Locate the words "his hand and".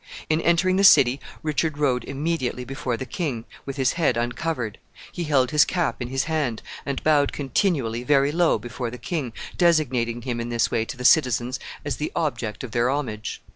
6.07-7.03